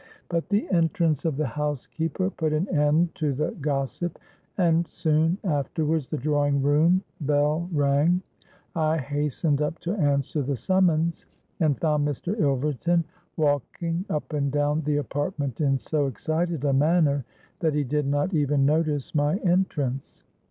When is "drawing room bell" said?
6.17-7.69